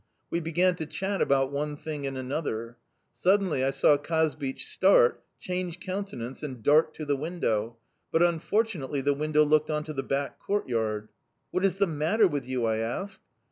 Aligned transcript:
"We 0.31 0.39
began 0.39 0.73
to 0.77 0.87
chat 0.87 1.21
about 1.21 1.51
one 1.51 1.77
thing 1.77 2.07
and 2.07 2.17
another... 2.17 2.75
Suddenly 3.13 3.63
I 3.63 3.69
saw 3.69 3.97
Kazbich 3.97 4.65
start, 4.65 5.23
change 5.37 5.79
countenance, 5.79 6.41
and 6.41 6.63
dart 6.63 6.95
to 6.95 7.05
the 7.05 7.15
window; 7.15 7.77
but 8.11 8.23
unfortunately 8.23 9.01
the 9.01 9.13
window 9.13 9.43
looked 9.43 9.69
on 9.69 9.83
to 9.83 9.93
the 9.93 10.01
back 10.01 10.39
courtyard. 10.39 11.09
"'What 11.51 11.63
is 11.63 11.75
the 11.77 11.85
matter 11.85 12.27
with 12.27 12.47
you?' 12.47 12.65
I 12.65 12.77
asked. 12.77 13.21